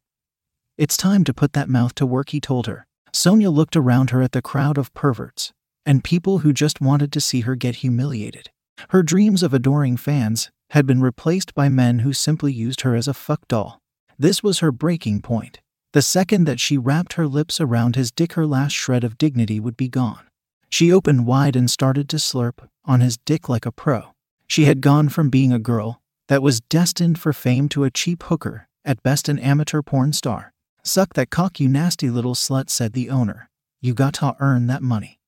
It's 0.76 0.96
time 0.96 1.22
to 1.24 1.32
put 1.32 1.52
that 1.52 1.68
mouth 1.68 1.94
to 1.96 2.06
work, 2.06 2.30
he 2.30 2.40
told 2.40 2.66
her. 2.66 2.86
Sonia 3.12 3.50
looked 3.50 3.76
around 3.76 4.10
her 4.10 4.22
at 4.22 4.32
the 4.32 4.42
crowd 4.42 4.76
of 4.76 4.92
perverts 4.92 5.52
and 5.86 6.02
people 6.02 6.38
who 6.38 6.52
just 6.52 6.80
wanted 6.80 7.12
to 7.12 7.20
see 7.20 7.42
her 7.42 7.54
get 7.54 7.76
humiliated. 7.76 8.50
Her 8.90 9.04
dreams 9.04 9.42
of 9.42 9.54
adoring 9.54 9.96
fans 9.96 10.50
had 10.70 10.84
been 10.84 11.00
replaced 11.00 11.54
by 11.54 11.68
men 11.68 12.00
who 12.00 12.12
simply 12.12 12.52
used 12.52 12.80
her 12.80 12.96
as 12.96 13.06
a 13.06 13.14
fuck 13.14 13.46
doll. 13.46 13.80
This 14.18 14.42
was 14.42 14.58
her 14.58 14.72
breaking 14.72 15.22
point. 15.22 15.60
The 15.92 16.02
second 16.02 16.44
that 16.44 16.60
she 16.60 16.76
wrapped 16.76 17.14
her 17.14 17.28
lips 17.28 17.60
around 17.60 17.94
his 17.94 18.10
dick, 18.10 18.32
her 18.32 18.46
last 18.46 18.72
shred 18.72 19.04
of 19.04 19.16
dignity 19.16 19.60
would 19.60 19.76
be 19.76 19.88
gone. 19.88 20.25
She 20.68 20.92
opened 20.92 21.26
wide 21.26 21.56
and 21.56 21.70
started 21.70 22.08
to 22.10 22.16
slurp 22.16 22.68
on 22.84 23.00
his 23.00 23.16
dick 23.18 23.48
like 23.48 23.66
a 23.66 23.72
pro. 23.72 24.12
She 24.46 24.64
had 24.64 24.80
gone 24.80 25.08
from 25.08 25.30
being 25.30 25.52
a 25.52 25.58
girl 25.58 26.00
that 26.28 26.42
was 26.42 26.60
destined 26.60 27.18
for 27.18 27.32
fame 27.32 27.68
to 27.70 27.84
a 27.84 27.90
cheap 27.90 28.24
hooker, 28.24 28.68
at 28.84 29.02
best 29.02 29.28
an 29.28 29.38
amateur 29.38 29.82
porn 29.82 30.12
star. 30.12 30.52
Suck 30.82 31.14
that 31.14 31.30
cock, 31.30 31.58
you 31.58 31.68
nasty 31.68 32.10
little 32.10 32.34
slut, 32.34 32.70
said 32.70 32.92
the 32.92 33.10
owner. 33.10 33.50
You 33.80 33.94
got 33.94 34.14
to 34.14 34.36
earn 34.38 34.66
that 34.68 34.82
money. 34.82 35.18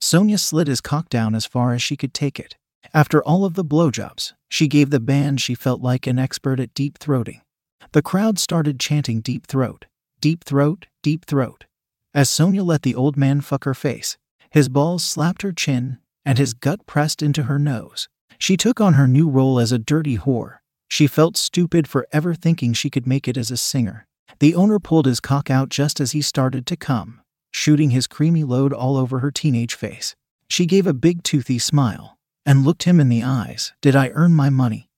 Sonia 0.00 0.38
slid 0.38 0.66
his 0.66 0.80
cock 0.80 1.08
down 1.08 1.34
as 1.34 1.44
far 1.44 1.74
as 1.74 1.82
she 1.82 1.96
could 1.96 2.14
take 2.14 2.38
it. 2.38 2.56
After 2.94 3.22
all 3.22 3.44
of 3.44 3.54
the 3.54 3.64
blowjobs, 3.64 4.32
she 4.48 4.68
gave 4.68 4.90
the 4.90 5.00
band 5.00 5.40
she 5.40 5.54
felt 5.54 5.82
like 5.82 6.06
an 6.06 6.18
expert 6.18 6.60
at 6.60 6.72
deep 6.72 6.98
throating. 6.98 7.42
The 7.92 8.02
crowd 8.02 8.38
started 8.38 8.80
chanting 8.80 9.20
deep 9.20 9.46
throat, 9.46 9.86
deep 10.20 10.44
throat, 10.44 10.86
deep 11.02 11.26
throat. 11.26 11.64
As 12.14 12.30
Sonia 12.30 12.62
let 12.62 12.82
the 12.82 12.94
old 12.94 13.16
man 13.16 13.40
fuck 13.40 13.64
her 13.64 13.74
face, 13.74 14.16
his 14.50 14.68
balls 14.68 15.04
slapped 15.04 15.42
her 15.42 15.52
chin 15.52 15.98
and 16.24 16.38
his 16.38 16.54
gut 16.54 16.86
pressed 16.86 17.22
into 17.22 17.44
her 17.44 17.58
nose. 17.58 18.08
She 18.38 18.56
took 18.56 18.80
on 18.80 18.94
her 18.94 19.08
new 19.08 19.28
role 19.28 19.58
as 19.58 19.72
a 19.72 19.78
dirty 19.78 20.18
whore. 20.18 20.58
She 20.88 21.06
felt 21.06 21.36
stupid 21.36 21.88
for 21.88 22.06
ever 22.12 22.34
thinking 22.34 22.72
she 22.72 22.90
could 22.90 23.06
make 23.06 23.28
it 23.28 23.36
as 23.36 23.50
a 23.50 23.56
singer. 23.56 24.06
The 24.40 24.54
owner 24.54 24.78
pulled 24.78 25.06
his 25.06 25.20
cock 25.20 25.50
out 25.50 25.68
just 25.68 26.00
as 26.00 26.12
he 26.12 26.22
started 26.22 26.66
to 26.66 26.76
come, 26.76 27.20
shooting 27.50 27.90
his 27.90 28.06
creamy 28.06 28.44
load 28.44 28.72
all 28.72 28.96
over 28.96 29.18
her 29.18 29.30
teenage 29.30 29.74
face. 29.74 30.14
She 30.48 30.66
gave 30.66 30.86
a 30.86 30.94
big 30.94 31.22
toothy 31.22 31.58
smile 31.58 32.16
and 32.46 32.64
looked 32.64 32.84
him 32.84 33.00
in 33.00 33.08
the 33.08 33.22
eyes. 33.22 33.72
Did 33.82 33.96
I 33.96 34.10
earn 34.10 34.32
my 34.32 34.48
money? 34.48 34.88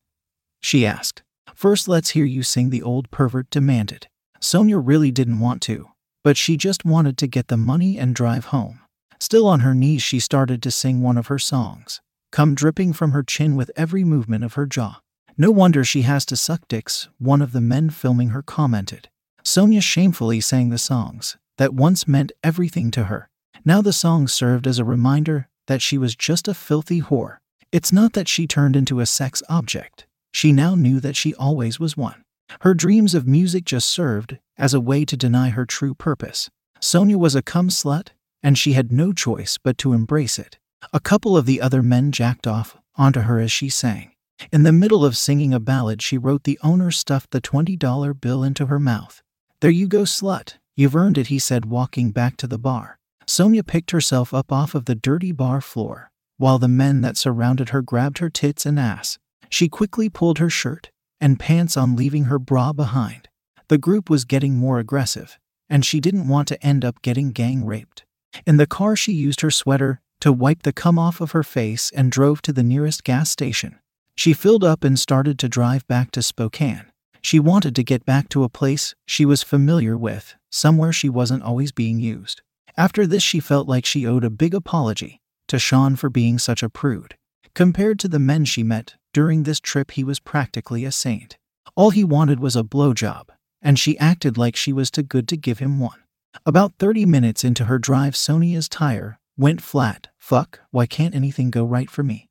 She 0.60 0.86
asked. 0.86 1.22
First, 1.54 1.88
let's 1.88 2.10
hear 2.10 2.24
you 2.24 2.42
sing, 2.42 2.70
the 2.70 2.82
old 2.82 3.10
pervert 3.10 3.50
demanded. 3.50 4.08
Sonia 4.40 4.78
really 4.78 5.10
didn't 5.10 5.40
want 5.40 5.60
to, 5.62 5.88
but 6.22 6.36
she 6.36 6.56
just 6.56 6.84
wanted 6.84 7.18
to 7.18 7.26
get 7.26 7.48
the 7.48 7.56
money 7.56 7.98
and 7.98 8.14
drive 8.14 8.46
home. 8.46 8.80
Still 9.20 9.46
on 9.46 9.60
her 9.60 9.74
knees, 9.74 10.02
she 10.02 10.18
started 10.18 10.62
to 10.62 10.70
sing 10.70 11.02
one 11.02 11.18
of 11.18 11.26
her 11.26 11.38
songs, 11.38 12.00
come 12.32 12.54
dripping 12.54 12.94
from 12.94 13.12
her 13.12 13.22
chin 13.22 13.54
with 13.54 13.70
every 13.76 14.02
movement 14.02 14.44
of 14.44 14.54
her 14.54 14.66
jaw. 14.66 15.00
No 15.36 15.50
wonder 15.50 15.84
she 15.84 16.02
has 16.02 16.24
to 16.26 16.36
suck 16.36 16.66
dicks, 16.68 17.08
one 17.18 17.42
of 17.42 17.52
the 17.52 17.60
men 17.60 17.90
filming 17.90 18.30
her 18.30 18.42
commented. 18.42 19.08
Sonia 19.44 19.80
shamefully 19.80 20.40
sang 20.40 20.70
the 20.70 20.78
songs 20.78 21.36
that 21.58 21.74
once 21.74 22.08
meant 22.08 22.32
everything 22.42 22.90
to 22.90 23.04
her. 23.04 23.28
Now 23.64 23.82
the 23.82 23.92
song 23.92 24.26
served 24.26 24.66
as 24.66 24.78
a 24.78 24.84
reminder 24.84 25.48
that 25.66 25.82
she 25.82 25.98
was 25.98 26.16
just 26.16 26.48
a 26.48 26.54
filthy 26.54 27.02
whore. 27.02 27.38
It's 27.70 27.92
not 27.92 28.14
that 28.14 28.28
she 28.28 28.46
turned 28.46 28.74
into 28.74 29.00
a 29.00 29.06
sex 29.06 29.42
object. 29.48 30.06
She 30.32 30.52
now 30.52 30.74
knew 30.74 31.00
that 31.00 31.16
she 31.16 31.34
always 31.34 31.78
was 31.78 31.96
one. 31.96 32.24
Her 32.62 32.74
dreams 32.74 33.14
of 33.14 33.26
music 33.26 33.64
just 33.64 33.88
served 33.88 34.38
as 34.56 34.74
a 34.74 34.80
way 34.80 35.04
to 35.04 35.16
deny 35.16 35.50
her 35.50 35.66
true 35.66 35.94
purpose. 35.94 36.50
Sonia 36.80 37.18
was 37.18 37.34
a 37.34 37.42
cum 37.42 37.68
slut, 37.68 38.08
and 38.42 38.56
she 38.58 38.72
had 38.72 38.92
no 38.92 39.12
choice 39.12 39.58
but 39.62 39.78
to 39.78 39.92
embrace 39.92 40.38
it. 40.38 40.58
A 40.92 41.00
couple 41.00 41.36
of 41.36 41.46
the 41.46 41.60
other 41.60 41.82
men 41.82 42.12
jacked 42.12 42.46
off 42.46 42.76
onto 42.96 43.20
her 43.20 43.38
as 43.38 43.52
she 43.52 43.68
sang. 43.68 44.12
In 44.52 44.62
the 44.62 44.72
middle 44.72 45.04
of 45.04 45.16
singing 45.16 45.52
a 45.52 45.60
ballad, 45.60 46.00
she 46.00 46.16
wrote 46.16 46.44
the 46.44 46.58
owner 46.62 46.90
stuffed 46.90 47.30
the 47.30 47.40
$20 47.40 48.20
bill 48.20 48.42
into 48.42 48.66
her 48.66 48.78
mouth. 48.78 49.22
There 49.60 49.70
you 49.70 49.86
go, 49.86 50.02
slut. 50.02 50.54
You've 50.74 50.96
earned 50.96 51.18
it, 51.18 51.26
he 51.26 51.38
said, 51.38 51.66
walking 51.66 52.10
back 52.10 52.36
to 52.38 52.46
the 52.46 52.58
bar. 52.58 52.98
Sonia 53.26 53.62
picked 53.62 53.90
herself 53.90 54.32
up 54.32 54.50
off 54.50 54.74
of 54.74 54.86
the 54.86 54.94
dirty 54.94 55.32
bar 55.32 55.60
floor, 55.60 56.10
while 56.38 56.58
the 56.58 56.68
men 56.68 57.02
that 57.02 57.18
surrounded 57.18 57.68
her 57.68 57.82
grabbed 57.82 58.18
her 58.18 58.30
tits 58.30 58.64
and 58.64 58.80
ass. 58.80 59.18
She 59.50 59.68
quickly 59.68 60.08
pulled 60.08 60.38
her 60.38 60.48
shirt 60.48 60.90
and 61.20 61.38
pants 61.38 61.76
on, 61.76 61.96
leaving 61.96 62.24
her 62.24 62.38
bra 62.38 62.72
behind. 62.72 63.28
The 63.68 63.78
group 63.78 64.08
was 64.08 64.24
getting 64.24 64.56
more 64.56 64.78
aggressive, 64.78 65.38
and 65.68 65.84
she 65.84 66.00
didn't 66.00 66.28
want 66.28 66.48
to 66.48 66.66
end 66.66 66.84
up 66.84 67.02
getting 67.02 67.30
gang 67.30 67.66
raped. 67.66 68.04
In 68.46 68.56
the 68.56 68.66
car, 68.66 68.96
she 68.96 69.12
used 69.12 69.40
her 69.40 69.50
sweater 69.50 70.00
to 70.20 70.32
wipe 70.32 70.62
the 70.62 70.72
cum 70.72 70.98
off 70.98 71.20
of 71.20 71.32
her 71.32 71.42
face 71.42 71.90
and 71.94 72.12
drove 72.12 72.42
to 72.42 72.52
the 72.52 72.62
nearest 72.62 73.04
gas 73.04 73.30
station. 73.30 73.78
She 74.14 74.32
filled 74.32 74.64
up 74.64 74.84
and 74.84 74.98
started 74.98 75.38
to 75.38 75.48
drive 75.48 75.86
back 75.86 76.10
to 76.12 76.22
Spokane. 76.22 76.86
She 77.22 77.38
wanted 77.38 77.74
to 77.76 77.82
get 77.82 78.04
back 78.04 78.28
to 78.30 78.44
a 78.44 78.48
place 78.48 78.94
she 79.06 79.24
was 79.24 79.42
familiar 79.42 79.96
with, 79.96 80.34
somewhere 80.50 80.92
she 80.92 81.08
wasn't 81.08 81.42
always 81.42 81.72
being 81.72 81.98
used. 81.98 82.42
After 82.76 83.06
this, 83.06 83.22
she 83.22 83.40
felt 83.40 83.68
like 83.68 83.84
she 83.84 84.06
owed 84.06 84.24
a 84.24 84.30
big 84.30 84.54
apology 84.54 85.20
to 85.48 85.58
Sean 85.58 85.96
for 85.96 86.08
being 86.08 86.38
such 86.38 86.62
a 86.62 86.70
prude. 86.70 87.16
Compared 87.54 87.98
to 87.98 88.08
the 88.08 88.18
men 88.18 88.44
she 88.44 88.62
met 88.62 88.94
during 89.12 89.42
this 89.42 89.60
trip, 89.60 89.92
he 89.92 90.04
was 90.04 90.20
practically 90.20 90.84
a 90.84 90.92
saint. 90.92 91.36
All 91.74 91.90
he 91.90 92.04
wanted 92.04 92.40
was 92.40 92.56
a 92.56 92.62
blowjob, 92.62 93.28
and 93.60 93.78
she 93.78 93.98
acted 93.98 94.38
like 94.38 94.54
she 94.54 94.72
was 94.72 94.90
too 94.90 95.02
good 95.02 95.26
to 95.28 95.36
give 95.36 95.58
him 95.58 95.80
one. 95.80 95.98
About 96.46 96.74
30 96.78 97.06
minutes 97.06 97.44
into 97.44 97.64
her 97.64 97.78
drive, 97.78 98.16
Sonia's 98.16 98.68
tire 98.68 99.18
went 99.36 99.60
flat. 99.60 100.08
Fuck, 100.18 100.60
why 100.70 100.86
can't 100.86 101.14
anything 101.14 101.50
go 101.50 101.64
right 101.64 101.90
for 101.90 102.02
me? 102.02 102.28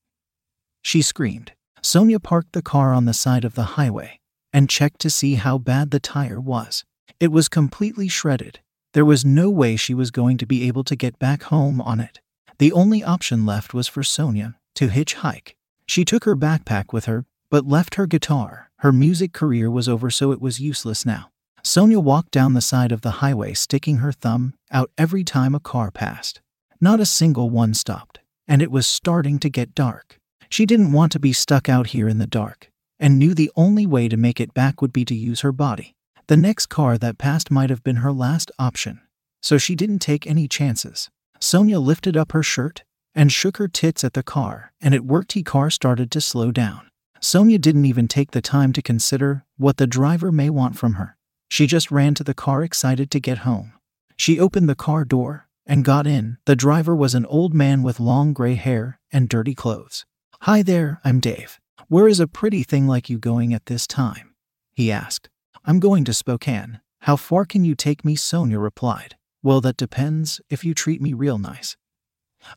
She 0.81 1.01
screamed. 1.01 1.51
Sonia 1.81 2.19
parked 2.19 2.53
the 2.53 2.61
car 2.61 2.93
on 2.93 3.05
the 3.05 3.13
side 3.13 3.45
of 3.45 3.55
the 3.55 3.75
highway 3.75 4.19
and 4.51 4.69
checked 4.69 4.99
to 5.01 5.09
see 5.09 5.35
how 5.35 5.57
bad 5.57 5.91
the 5.91 5.99
tire 5.99 6.39
was. 6.39 6.85
It 7.19 7.31
was 7.31 7.49
completely 7.49 8.07
shredded. 8.07 8.59
There 8.93 9.05
was 9.05 9.25
no 9.25 9.49
way 9.49 9.75
she 9.75 9.93
was 9.93 10.11
going 10.11 10.37
to 10.37 10.45
be 10.45 10.67
able 10.67 10.83
to 10.85 10.95
get 10.95 11.19
back 11.19 11.43
home 11.43 11.79
on 11.81 11.99
it. 11.99 12.21
The 12.57 12.71
only 12.71 13.03
option 13.03 13.45
left 13.45 13.73
was 13.73 13.87
for 13.87 14.03
Sonia 14.03 14.57
to 14.75 14.87
hitchhike. 14.87 15.53
She 15.85 16.05
took 16.05 16.23
her 16.23 16.35
backpack 16.35 16.91
with 16.91 17.05
her, 17.05 17.25
but 17.49 17.67
left 17.67 17.95
her 17.95 18.07
guitar. 18.07 18.71
Her 18.77 18.91
music 18.91 19.33
career 19.33 19.69
was 19.69 19.87
over, 19.87 20.09
so 20.09 20.31
it 20.31 20.41
was 20.41 20.59
useless 20.59 21.05
now. 21.05 21.31
Sonia 21.63 21.99
walked 21.99 22.31
down 22.31 22.53
the 22.53 22.61
side 22.61 22.91
of 22.91 23.01
the 23.01 23.19
highway, 23.21 23.53
sticking 23.53 23.97
her 23.97 24.11
thumb 24.11 24.53
out 24.71 24.91
every 24.97 25.23
time 25.23 25.53
a 25.53 25.59
car 25.59 25.91
passed. 25.91 26.41
Not 26.81 26.99
a 26.99 27.05
single 27.05 27.49
one 27.49 27.73
stopped, 27.73 28.19
and 28.47 28.61
it 28.61 28.71
was 28.71 28.87
starting 28.87 29.39
to 29.39 29.49
get 29.49 29.75
dark. 29.75 30.19
She 30.49 30.65
didn't 30.65 30.93
want 30.93 31.11
to 31.11 31.19
be 31.19 31.33
stuck 31.33 31.69
out 31.69 31.87
here 31.87 32.07
in 32.07 32.17
the 32.17 32.27
dark, 32.27 32.71
and 32.99 33.19
knew 33.19 33.33
the 33.33 33.51
only 33.55 33.85
way 33.85 34.07
to 34.07 34.17
make 34.17 34.39
it 34.39 34.53
back 34.53 34.81
would 34.81 34.93
be 34.93 35.05
to 35.05 35.15
use 35.15 35.41
her 35.41 35.51
body. 35.51 35.95
The 36.27 36.37
next 36.37 36.67
car 36.67 36.97
that 36.97 37.17
passed 37.17 37.51
might 37.51 37.69
have 37.69 37.83
been 37.83 37.97
her 37.97 38.11
last 38.11 38.51
option, 38.57 39.01
so 39.41 39.57
she 39.57 39.75
didn't 39.75 39.99
take 39.99 40.25
any 40.25 40.47
chances. 40.47 41.09
Sonia 41.39 41.79
lifted 41.79 42.17
up 42.17 42.31
her 42.31 42.43
shirt 42.43 42.83
and 43.13 43.31
shook 43.31 43.57
her 43.57 43.67
tits 43.67 44.03
at 44.03 44.13
the 44.13 44.23
car, 44.23 44.71
and 44.81 44.93
it 44.93 45.05
worked. 45.05 45.33
The 45.33 45.43
car 45.43 45.69
started 45.69 46.11
to 46.11 46.21
slow 46.21 46.51
down. 46.51 46.89
Sonia 47.19 47.59
didn't 47.59 47.85
even 47.85 48.07
take 48.07 48.31
the 48.31 48.41
time 48.41 48.73
to 48.73 48.81
consider 48.81 49.43
what 49.57 49.77
the 49.77 49.87
driver 49.87 50.31
may 50.31 50.49
want 50.49 50.77
from 50.77 50.93
her. 50.93 51.17
She 51.49 51.67
just 51.67 51.91
ran 51.91 52.13
to 52.13 52.23
the 52.23 52.33
car 52.33 52.63
excited 52.63 53.11
to 53.11 53.19
get 53.19 53.39
home. 53.39 53.73
She 54.15 54.39
opened 54.39 54.69
the 54.69 54.75
car 54.75 55.03
door 55.03 55.47
and 55.65 55.83
got 55.83 56.07
in. 56.07 56.37
The 56.45 56.55
driver 56.55 56.95
was 56.95 57.15
an 57.15 57.25
old 57.25 57.53
man 57.53 57.83
with 57.83 57.99
long 57.99 58.33
gray 58.33 58.55
hair 58.55 58.99
and 59.11 59.27
dirty 59.27 59.55
clothes. 59.55 60.05
Hi 60.41 60.61
there, 60.61 61.01
I'm 61.03 61.19
Dave. 61.19 61.59
Where 61.87 62.07
is 62.07 62.19
a 62.19 62.27
pretty 62.27 62.63
thing 62.63 62.87
like 62.87 63.09
you 63.09 63.17
going 63.17 63.53
at 63.53 63.65
this 63.65 63.87
time? 63.87 64.35
He 64.73 64.91
asked. 64.91 65.29
I'm 65.65 65.79
going 65.79 66.05
to 66.05 66.13
Spokane. 66.13 66.81
How 67.01 67.15
far 67.15 67.45
can 67.45 67.65
you 67.65 67.75
take 67.75 68.05
me? 68.05 68.15
Sonia 68.15 68.59
replied. 68.59 69.15
Well, 69.41 69.59
that 69.61 69.77
depends 69.77 70.39
if 70.49 70.63
you 70.63 70.73
treat 70.73 71.01
me 71.01 71.13
real 71.13 71.39
nice. 71.39 71.75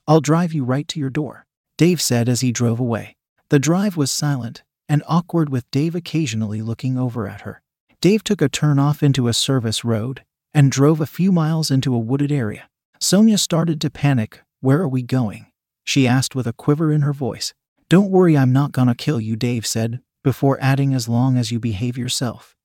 I'll 0.06 0.20
drive 0.20 0.52
you 0.52 0.64
right 0.64 0.87
to 0.88 1.00
your 1.00 1.11
door, 1.11 1.46
Dave 1.76 2.00
said 2.00 2.28
as 2.28 2.40
he 2.40 2.52
drove 2.52 2.78
away. 2.78 3.16
The 3.49 3.58
drive 3.58 3.96
was 3.96 4.11
silent 4.11 4.62
and 4.88 5.02
awkward, 5.06 5.49
with 5.49 5.70
Dave 5.70 5.94
occasionally 5.94 6.61
looking 6.61 6.99
over 6.99 7.26
at 7.26 7.42
her. 7.42 7.62
Dave 8.02 8.25
took 8.25 8.42
a 8.42 8.49
turn 8.49 8.80
off 8.80 9.00
into 9.00 9.28
a 9.28 9.32
service 9.32 9.85
road 9.85 10.25
and 10.52 10.73
drove 10.73 11.00
a 11.00 11.06
few 11.06 11.30
miles 11.30 11.71
into 11.71 11.94
a 11.94 12.00
wooded 12.00 12.32
area. 12.32 12.68
Sonia 12.99 13.38
started 13.38 13.80
to 13.80 13.90
panic. 13.90 14.40
Where 14.61 14.80
are 14.80 14.88
we 14.88 15.02
going? 15.02 15.47
She 15.85 16.09
asked 16.09 16.35
with 16.35 16.49
a 16.49 16.52
quiver 16.52 16.90
in 16.90 17.02
her 17.02 17.12
voice. 17.12 17.54
Don't 17.88 18.11
worry, 18.11 18.37
I'm 18.37 18.52
not 18.52 18.73
gonna 18.73 18.97
kill 18.97 19.21
you, 19.21 19.37
Dave 19.37 19.64
said, 19.64 20.00
before 20.25 20.59
adding, 20.61 20.92
as 20.92 21.09
long 21.09 21.37
as 21.37 21.52
you 21.52 21.61
behave 21.61 21.97
yourself. 21.97 22.56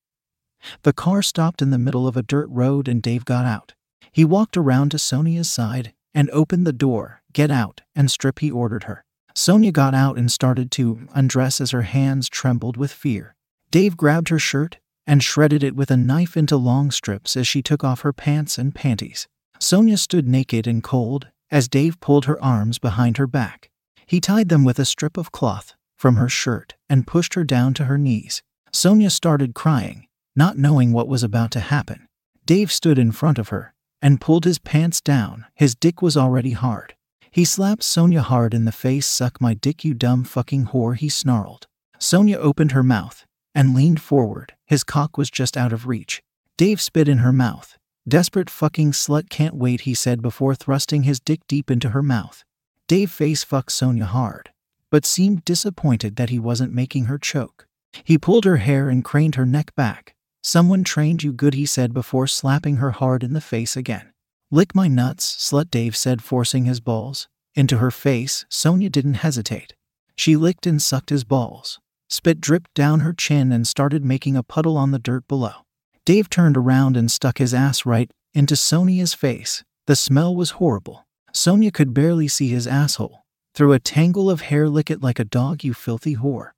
The 0.82 0.92
car 0.92 1.22
stopped 1.22 1.62
in 1.62 1.70
the 1.70 1.78
middle 1.78 2.08
of 2.08 2.18
a 2.18 2.24
dirt 2.24 2.50
road 2.50 2.88
and 2.88 3.00
Dave 3.00 3.24
got 3.24 3.46
out. 3.46 3.76
He 4.12 4.26
walked 4.26 4.58
around 4.58 4.90
to 4.90 4.98
Sonia's 4.98 5.52
side 5.52 5.94
and 6.16 6.32
opened 6.32 6.66
the 6.66 6.74
door. 6.74 7.22
Get 7.32 7.52
out 7.52 7.82
and 7.96 8.10
strip, 8.10 8.40
he 8.40 8.50
ordered 8.50 8.86
her. 8.86 9.04
Sonia 9.36 9.72
got 9.72 9.94
out 9.94 10.18
and 10.18 10.32
started 10.32 10.72
to 10.72 11.08
undress 11.14 11.62
as 11.62 11.70
her 11.70 11.84
hands 11.84 12.28
trembled 12.28 12.76
with 12.76 12.92
fear. 12.92 13.36
Dave 13.70 13.96
grabbed 13.96 14.30
her 14.30 14.40
shirt 14.40 14.80
and 15.08 15.24
shredded 15.24 15.64
it 15.64 15.76
with 15.76 15.90
a 15.90 15.98
knife 15.98 16.38
into 16.38 16.58
long 16.58 16.92
strips 16.92 17.36
as 17.36 17.48
she 17.48 17.64
took 17.64 17.84
off 17.84 18.02
her 18.02 18.14
pants 18.14 18.58
and 18.58 18.76
panties. 18.76 19.28
Sonia 19.60 19.98
stood 19.98 20.28
naked 20.28 20.68
and 20.68 20.84
cold 20.84 21.28
as 21.50 21.70
Dave 21.70 22.00
pulled 22.02 22.26
her 22.26 22.44
arms 22.44 22.78
behind 22.78 23.18
her 23.18 23.26
back. 23.26 23.72
He 24.06 24.20
tied 24.20 24.50
them 24.50 24.64
with 24.64 24.78
a 24.78 24.86
strip 24.86 25.18
of 25.18 25.32
cloth 25.32 25.74
from 25.98 26.18
her 26.18 26.30
shirt 26.30 26.76
and 26.90 27.08
pushed 27.08 27.34
her 27.34 27.44
down 27.44 27.74
to 27.76 27.86
her 27.86 27.98
knees. 27.98 28.44
Sonia 28.72 29.10
started 29.10 29.56
crying 29.56 30.08
not 30.38 30.56
knowing 30.56 30.94
what 30.94 31.08
was 31.08 31.24
about 31.24 31.50
to 31.50 31.60
happen. 31.60 32.08
Dave 32.46 32.72
stood 32.72 33.00
in 33.00 33.12
front 33.12 33.40
of 33.40 33.50
her 33.50 33.74
and 34.04 34.22
pulled 34.22 34.46
his 34.46 34.60
pants 34.60 35.02
down. 35.02 35.46
His 35.56 35.74
dick 35.74 36.00
was 36.00 36.16
already 36.16 36.52
hard. 36.52 36.94
He 37.32 37.44
slapped 37.44 37.82
Sonia 37.82 38.22
hard 38.22 38.54
in 38.54 38.66
the 38.66 38.72
face. 38.72 39.08
Suck 39.08 39.42
my 39.42 39.56
dick, 39.56 39.84
you 39.84 39.96
dumb 39.96 40.24
fucking 40.24 40.68
whore, 40.68 40.96
he 40.96 41.10
snarled. 41.10 41.66
Sonia 41.98 42.38
opened 42.38 42.74
her 42.74 42.84
mouth 42.84 43.26
and 43.58 43.74
leaned 43.74 44.00
forward. 44.00 44.54
His 44.66 44.84
cock 44.84 45.18
was 45.18 45.32
just 45.32 45.58
out 45.58 45.74
of 45.74 45.88
reach. 45.88 46.22
Dave 46.58 46.80
spit 46.80 47.10
in 47.10 47.18
her 47.18 47.34
mouth. 47.34 47.76
Desperate 48.08 48.52
fucking 48.52 48.92
slut 48.92 49.32
can't 49.32 49.56
wait, 49.56 49.82
he 49.82 49.96
said 49.96 50.22
before 50.22 50.54
thrusting 50.54 51.04
his 51.04 51.20
dick 51.20 51.40
deep 51.48 51.72
into 51.72 51.90
her 51.90 52.04
mouth. 52.04 52.44
Dave 52.88 53.10
face 53.10 53.44
fucked 53.44 53.72
Sonia 53.72 54.06
hard, 54.06 54.52
but 54.92 55.08
seemed 55.08 55.44
disappointed 55.44 56.18
that 56.18 56.30
he 56.30 56.38
wasn't 56.38 56.72
making 56.72 57.06
her 57.06 57.18
choke. 57.18 57.66
He 58.04 58.20
pulled 58.20 58.46
her 58.46 58.58
hair 58.58 58.90
and 58.90 59.04
craned 59.04 59.34
her 59.36 59.46
neck 59.46 59.74
back. 59.74 60.14
Someone 60.44 60.84
trained 60.84 61.24
you 61.24 61.34
good, 61.34 61.56
he 61.56 61.66
said 61.66 61.96
before 61.96 62.28
slapping 62.28 62.76
her 62.76 62.92
hard 62.92 63.24
in 63.24 63.34
the 63.34 63.42
face 63.42 63.76
again. 63.76 64.14
Lick 64.52 64.76
my 64.76 64.88
nuts, 64.88 65.36
slut, 65.36 65.72
Dave 65.72 65.98
said, 65.98 66.22
forcing 66.22 66.66
his 66.66 66.80
balls 66.80 67.28
into 67.56 67.80
her 67.80 67.90
face. 67.90 68.46
Sonia 68.50 68.92
didn't 68.92 69.16
hesitate. 69.16 69.74
She 70.16 70.36
licked 70.36 70.68
and 70.68 70.80
sucked 70.80 71.10
his 71.10 71.24
balls. 71.24 71.80
Spit 72.10 72.40
dripped 72.40 72.74
down 72.74 73.02
her 73.02 73.14
chin 73.14 73.52
and 73.52 73.68
started 73.68 74.04
making 74.04 74.36
a 74.36 74.44
puddle 74.44 74.78
on 74.78 74.92
the 74.92 75.00
dirt 75.00 75.28
below. 75.28 75.66
Dave 76.06 76.30
turned 76.30 76.58
around 76.58 76.96
and 76.96 77.12
stuck 77.12 77.38
his 77.38 77.54
ass 77.54 77.86
right 77.86 78.10
into 78.34 78.56
Sonia's 78.56 79.14
face. 79.14 79.64
The 79.88 79.96
smell 79.96 80.36
was 80.36 80.52
horrible. 80.52 81.06
Sonia 81.34 81.72
could 81.72 81.94
barely 81.94 82.28
see 82.28 82.50
his 82.50 82.68
asshole. 82.68 83.24
Through 83.54 83.74
a 83.74 83.80
tangle 83.80 84.30
of 84.30 84.42
hair, 84.42 84.70
lick 84.70 84.90
it 84.90 85.02
like 85.02 85.20
a 85.20 85.26
dog, 85.26 85.64
you 85.64 85.74
filthy 85.74 86.16
whore. 86.16 86.52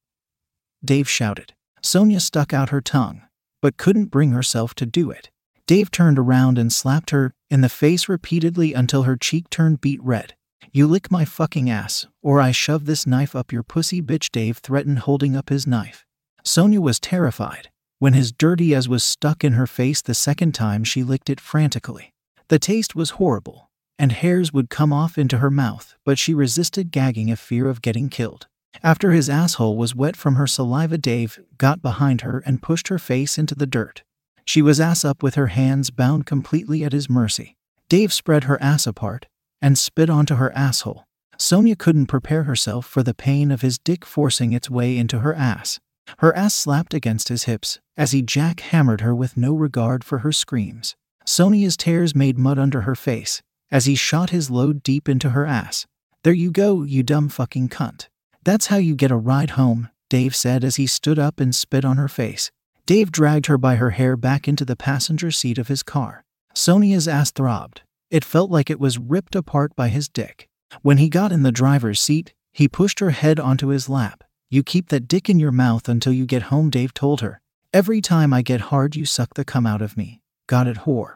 Dave 0.83 1.09
shouted. 1.09 1.53
Sonia 1.81 2.19
stuck 2.19 2.53
out 2.53 2.69
her 2.69 2.81
tongue 2.81 3.21
but 3.61 3.77
couldn't 3.77 4.05
bring 4.05 4.31
herself 4.31 4.73
to 4.75 4.85
do 4.85 5.11
it. 5.11 5.29
Dave 5.67 5.91
turned 5.91 6.17
around 6.17 6.57
and 6.57 6.73
slapped 6.73 7.11
her 7.11 7.33
in 7.49 7.61
the 7.61 7.69
face 7.69 8.09
repeatedly 8.09 8.73
until 8.73 9.03
her 9.03 9.15
cheek 9.15 9.49
turned 9.49 9.81
beet 9.81 10.01
red. 10.01 10.33
You 10.71 10.85
lick 10.85 11.09
my 11.09 11.25
fucking 11.25 11.67
ass, 11.67 12.05
or 12.21 12.39
I 12.39 12.51
shove 12.51 12.85
this 12.85 13.07
knife 13.07 13.35
up 13.35 13.51
your 13.51 13.63
pussy, 13.63 14.03
bitch, 14.03 14.31
Dave 14.31 14.59
threatened, 14.59 14.99
holding 14.99 15.35
up 15.35 15.49
his 15.49 15.65
knife. 15.65 16.05
Sonia 16.43 16.79
was 16.79 16.99
terrified 16.99 17.69
when 17.97 18.13
his 18.13 18.31
dirty 18.31 18.75
as 18.75 18.87
was 18.87 19.03
stuck 19.03 19.43
in 19.43 19.53
her 19.53 19.65
face 19.65 20.01
the 20.01 20.13
second 20.13 20.53
time 20.53 20.83
she 20.83 21.03
licked 21.03 21.29
it 21.29 21.41
frantically. 21.41 22.13
The 22.49 22.59
taste 22.59 22.95
was 22.95 23.11
horrible, 23.11 23.69
and 23.97 24.11
hairs 24.11 24.53
would 24.53 24.69
come 24.69 24.93
off 24.93 25.17
into 25.17 25.39
her 25.39 25.49
mouth, 25.49 25.95
but 26.05 26.19
she 26.19 26.33
resisted 26.35 26.91
gagging 26.91 27.29
if 27.29 27.39
fear 27.39 27.67
of 27.67 27.81
getting 27.81 28.07
killed. 28.07 28.47
After 28.83 29.11
his 29.11 29.27
asshole 29.27 29.75
was 29.75 29.95
wet 29.95 30.15
from 30.15 30.35
her 30.35 30.47
saliva, 30.47 30.99
Dave 30.99 31.39
got 31.57 31.81
behind 31.81 32.21
her 32.21 32.43
and 32.45 32.61
pushed 32.61 32.89
her 32.89 32.99
face 32.99 33.39
into 33.39 33.55
the 33.55 33.65
dirt. 33.65 34.03
She 34.45 34.61
was 34.61 34.79
ass 34.79 35.03
up 35.03 35.23
with 35.23 35.33
her 35.33 35.47
hands 35.47 35.89
bound 35.89 36.27
completely 36.27 36.83
at 36.83 36.93
his 36.93 37.09
mercy. 37.09 37.57
Dave 37.89 38.13
spread 38.13 38.43
her 38.43 38.61
ass 38.61 38.85
apart 38.85 39.25
and 39.61 39.77
spit 39.77 40.09
onto 40.09 40.35
her 40.35 40.51
asshole. 40.55 41.05
Sonia 41.37 41.75
couldn't 41.75 42.07
prepare 42.07 42.43
herself 42.43 42.85
for 42.85 43.01
the 43.01 43.13
pain 43.13 43.51
of 43.51 43.61
his 43.61 43.79
dick 43.79 44.05
forcing 44.05 44.51
its 44.51 44.69
way 44.69 44.97
into 44.97 45.19
her 45.19 45.33
ass. 45.33 45.79
Her 46.17 46.35
ass 46.35 46.53
slapped 46.53 46.93
against 46.93 47.29
his 47.29 47.43
hips 47.43 47.79
as 47.95 48.11
he 48.11 48.21
jackhammered 48.21 49.01
her 49.01 49.15
with 49.15 49.37
no 49.37 49.53
regard 49.53 50.03
for 50.03 50.19
her 50.19 50.31
screams. 50.31 50.95
Sonia's 51.25 51.77
tears 51.77 52.15
made 52.15 52.37
mud 52.37 52.57
under 52.57 52.81
her 52.81 52.95
face 52.95 53.41
as 53.71 53.85
he 53.85 53.95
shot 53.95 54.31
his 54.31 54.49
load 54.49 54.81
deep 54.83 55.07
into 55.07 55.29
her 55.29 55.45
ass. 55.45 55.85
There 56.23 56.33
you 56.33 56.51
go, 56.51 56.83
you 56.83 57.03
dumb 57.03 57.29
fucking 57.29 57.69
cunt. 57.69 58.07
That's 58.43 58.67
how 58.67 58.77
you 58.77 58.95
get 58.95 59.11
a 59.11 59.15
ride 59.15 59.51
home, 59.51 59.89
Dave 60.09 60.35
said 60.35 60.63
as 60.63 60.77
he 60.77 60.87
stood 60.87 61.19
up 61.19 61.39
and 61.39 61.53
spit 61.53 61.85
on 61.85 61.97
her 61.97 62.07
face. 62.07 62.51
Dave 62.85 63.11
dragged 63.11 63.45
her 63.45 63.57
by 63.57 63.75
her 63.75 63.91
hair 63.91 64.17
back 64.17 64.47
into 64.47 64.65
the 64.65 64.75
passenger 64.75 65.29
seat 65.29 65.57
of 65.57 65.67
his 65.67 65.83
car. 65.83 66.23
Sonia's 66.55 67.07
ass 67.07 67.31
throbbed. 67.31 67.81
It 68.09 68.25
felt 68.25 68.49
like 68.49 68.69
it 68.69 68.79
was 68.79 68.97
ripped 68.97 69.35
apart 69.35 69.75
by 69.75 69.89
his 69.89 70.09
dick. 70.09 70.47
When 70.81 70.97
he 70.97 71.09
got 71.09 71.31
in 71.31 71.43
the 71.43 71.51
driver's 71.51 71.99
seat, 71.99 72.33
he 72.51 72.67
pushed 72.67 72.99
her 72.99 73.11
head 73.11 73.39
onto 73.39 73.67
his 73.67 73.87
lap. 73.87 74.23
You 74.49 74.63
keep 74.63 74.89
that 74.89 75.07
dick 75.07 75.29
in 75.29 75.39
your 75.39 75.51
mouth 75.51 75.87
until 75.87 76.11
you 76.11 76.25
get 76.25 76.43
home, 76.43 76.69
Dave 76.71 76.93
told 76.93 77.21
her. 77.21 77.39
Every 77.71 78.01
time 78.01 78.33
I 78.33 78.41
get 78.41 78.61
hard, 78.61 78.95
you 78.95 79.05
suck 79.05 79.35
the 79.35 79.45
cum 79.45 79.67
out 79.67 79.81
of 79.81 79.95
me. 79.95 80.21
Got 80.47 80.65
it, 80.67 80.77
whore? 80.77 81.15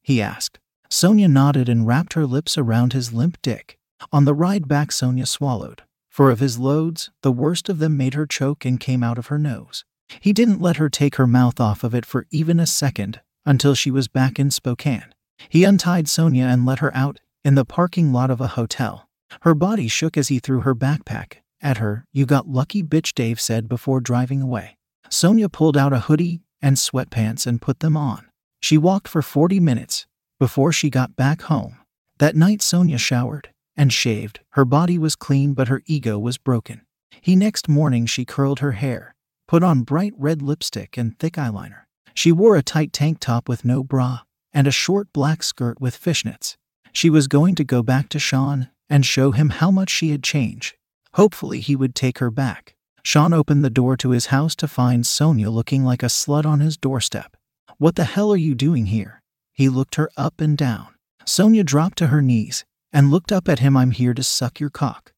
He 0.00 0.22
asked. 0.22 0.60
Sonia 0.88 1.26
nodded 1.26 1.68
and 1.68 1.86
wrapped 1.86 2.12
her 2.12 2.24
lips 2.24 2.56
around 2.56 2.92
his 2.92 3.12
limp 3.12 3.36
dick. 3.42 3.76
On 4.12 4.24
the 4.24 4.34
ride 4.34 4.68
back, 4.68 4.92
Sonia 4.92 5.26
swallowed. 5.26 5.82
For 6.08 6.30
of 6.30 6.38
his 6.38 6.58
loads, 6.58 7.10
the 7.22 7.32
worst 7.32 7.68
of 7.68 7.80
them 7.80 7.96
made 7.96 8.14
her 8.14 8.26
choke 8.26 8.64
and 8.64 8.78
came 8.78 9.02
out 9.02 9.18
of 9.18 9.26
her 9.26 9.38
nose. 9.38 9.84
He 10.20 10.32
didn't 10.32 10.62
let 10.62 10.76
her 10.76 10.88
take 10.88 11.16
her 11.16 11.26
mouth 11.26 11.60
off 11.60 11.82
of 11.82 11.94
it 11.94 12.06
for 12.06 12.26
even 12.30 12.60
a 12.60 12.66
second 12.66 13.20
until 13.44 13.74
she 13.74 13.90
was 13.90 14.06
back 14.08 14.38
in 14.38 14.50
Spokane. 14.50 15.12
He 15.48 15.64
untied 15.64 16.08
Sonia 16.08 16.44
and 16.44 16.66
let 16.66 16.80
her 16.80 16.94
out 16.96 17.20
in 17.44 17.54
the 17.54 17.64
parking 17.64 18.12
lot 18.12 18.30
of 18.30 18.40
a 18.40 18.48
hotel. 18.48 19.08
Her 19.42 19.54
body 19.54 19.88
shook 19.88 20.16
as 20.16 20.28
he 20.28 20.38
threw 20.38 20.60
her 20.60 20.74
backpack 20.74 21.38
at 21.60 21.78
her. 21.78 22.04
You 22.12 22.26
got 22.26 22.48
lucky, 22.48 22.82
bitch, 22.82 23.14
Dave 23.14 23.40
said 23.40 23.68
before 23.68 24.00
driving 24.00 24.42
away. 24.42 24.76
Sonia 25.08 25.48
pulled 25.48 25.76
out 25.76 25.92
a 25.92 26.00
hoodie 26.00 26.40
and 26.60 26.76
sweatpants 26.76 27.46
and 27.46 27.62
put 27.62 27.80
them 27.80 27.96
on. 27.96 28.26
She 28.60 28.76
walked 28.76 29.08
for 29.08 29.22
40 29.22 29.60
minutes 29.60 30.06
before 30.38 30.72
she 30.72 30.90
got 30.90 31.16
back 31.16 31.42
home. 31.42 31.78
That 32.18 32.36
night, 32.36 32.62
Sonia 32.62 32.98
showered 32.98 33.50
and 33.76 33.92
shaved. 33.92 34.40
Her 34.50 34.64
body 34.64 34.98
was 34.98 35.14
clean, 35.14 35.54
but 35.54 35.68
her 35.68 35.82
ego 35.86 36.18
was 36.18 36.36
broken. 36.36 36.82
He 37.20 37.36
next 37.36 37.68
morning, 37.68 38.06
she 38.06 38.24
curled 38.24 38.60
her 38.60 38.72
hair, 38.72 39.14
put 39.46 39.62
on 39.62 39.82
bright 39.82 40.12
red 40.16 40.42
lipstick 40.42 40.96
and 40.96 41.18
thick 41.18 41.34
eyeliner. 41.34 41.82
She 42.14 42.32
wore 42.32 42.56
a 42.56 42.62
tight 42.62 42.92
tank 42.92 43.18
top 43.20 43.48
with 43.48 43.64
no 43.64 43.84
bra 43.84 44.20
and 44.52 44.66
a 44.66 44.72
short 44.72 45.12
black 45.12 45.42
skirt 45.42 45.80
with 45.80 46.00
fishnets. 46.00 46.56
She 46.92 47.10
was 47.10 47.28
going 47.28 47.54
to 47.56 47.64
go 47.64 47.82
back 47.82 48.08
to 48.10 48.18
Sean 48.18 48.68
and 48.88 49.04
show 49.04 49.32
him 49.32 49.50
how 49.50 49.70
much 49.70 49.90
she 49.90 50.10
had 50.10 50.22
changed. 50.22 50.76
Hopefully, 51.14 51.60
he 51.60 51.76
would 51.76 51.94
take 51.94 52.18
her 52.18 52.30
back. 52.30 52.74
Sean 53.02 53.32
opened 53.32 53.64
the 53.64 53.70
door 53.70 53.96
to 53.96 54.10
his 54.10 54.26
house 54.26 54.54
to 54.56 54.68
find 54.68 55.06
Sonia 55.06 55.50
looking 55.50 55.84
like 55.84 56.02
a 56.02 56.06
slut 56.06 56.44
on 56.44 56.60
his 56.60 56.76
doorstep. 56.76 57.36
What 57.78 57.96
the 57.96 58.04
hell 58.04 58.32
are 58.32 58.36
you 58.36 58.54
doing 58.54 58.86
here? 58.86 59.22
He 59.52 59.68
looked 59.68 59.94
her 59.94 60.10
up 60.16 60.40
and 60.40 60.56
down. 60.56 60.88
Sonia 61.24 61.64
dropped 61.64 61.98
to 61.98 62.08
her 62.08 62.22
knees 62.22 62.64
and 62.92 63.10
looked 63.10 63.32
up 63.32 63.48
at 63.48 63.58
him. 63.60 63.76
I'm 63.76 63.92
here 63.92 64.14
to 64.14 64.22
suck 64.22 64.60
your 64.60 64.70
cock. 64.70 65.12